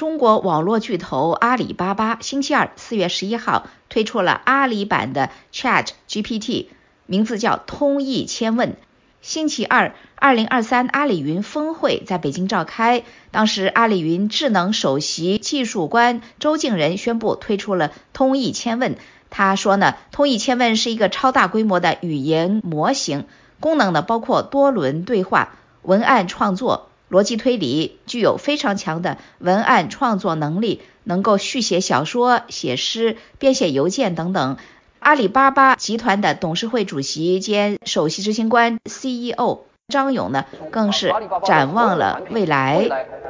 [0.00, 6.68] 中国网络巨头阿里巴巴星期二四月十一号推出了阿里版的 Chat GPT，
[7.04, 8.78] 名字叫通义千问。
[9.20, 18.96] 星期二，二零二三阿里云峰会在北京召开，当时阿里云智能首席技术官周静仁宣布推出了通义千问。
[19.28, 23.26] 他说呢，通义千问是一个超大规模的语言模型，
[23.60, 26.89] 功能呢包括多轮对话、文案创作。
[27.10, 34.56] 逻辑推理具有非常强的文案创作能力，能够续写小说、写诗、编写邮件等等。
[35.00, 41.12] 阿里巴巴集团的董事会主席兼首席执行官 CEO 张勇呢，更是
[41.44, 42.86] 展望了未来，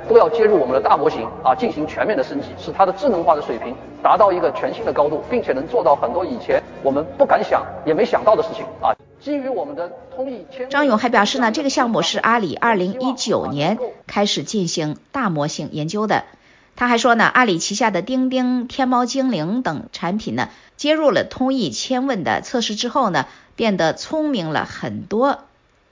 [0.08, 8.92] 都要接入我们的大模型啊，进行全面的升级，使它的智能化的水平达到一个全新的高度，并且能做到很多以前我们不敢想也没想到的事情啊。
[9.20, 16.24] 基于我们的通义千，张勇还表示呢，这个项目是阿里二零一九年开始进行大模型研究的。
[16.74, 25.40] 他还说呢，阿里旗下的钉钉、天猫精灵等产品呢，接入了通义千问的测试之后呢，变得聪明了很多。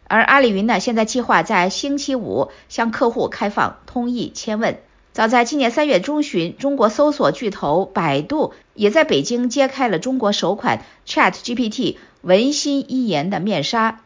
[0.07, 4.79] 而阿里云呢，现在计划在星期五向客户开放通义千问。
[5.13, 14.01] 早在今年三月中旬，中国搜索巨头百度也在北京揭开了中国首款 Chat GPT 文心一言的面纱。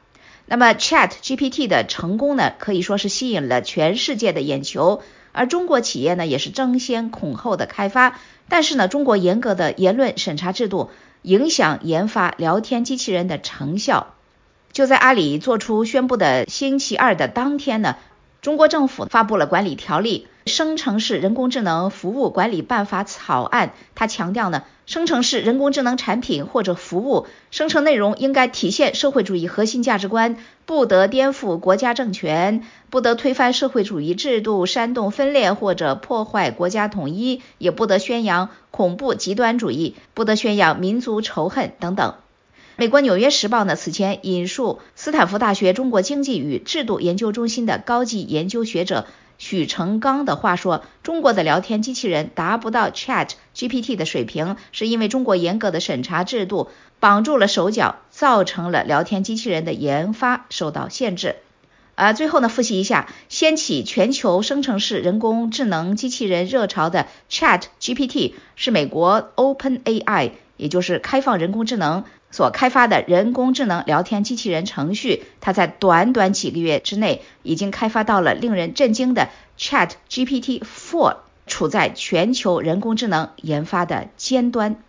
[0.47, 8.19] 那么 Chat GPT 的成功呢，可以说是吸引了全世界的眼球，而中国企业呢，也是争先恐后的开发。
[8.49, 10.91] 但是呢，中国严格的言论审查制度
[11.23, 14.15] 影响研发聊天机器人的成效。
[14.73, 17.97] 就在阿里做出宣布的星期二的当天呢。
[18.41, 23.75] 中国政府发布了管理条例《生成式人工智能服务管理办法》草案。
[23.95, 42.15] 他强调呢，生成式人工智能产品或者服务生成内容应该体现社会主义核心价值观，不得颠覆国家政权，不得推翻社会主义制度，煽动分裂或者破坏国家统一，也不得宣扬恐怖极端主义，不得宣扬民族仇恨等等。
[42.75, 49.07] 美国《纽约时报》呢此前引述斯坦福大学中国经济与制度研究中心的高级研究学者
[49.45, 56.71] 许成刚的话说：“中国的聊天机器人达不到 Chat GPT 的水平，是因为中国严格的审查制度
[57.01, 61.35] 绑住了手脚，造成了聊天机器人的研发受到限制。”
[61.97, 72.05] 啊，最后呢，复习一下掀起全球生成式人工智能机器人热潮的 Chat GPT 是美国 OpenAI，也就是开放人工智能。
[72.33, 84.83] 所开发的人工智能聊天机器人程序，它在短短几个月之内已经开发到了令人震惊的 Chat GPT 4，处在全球人工智能研发的尖端。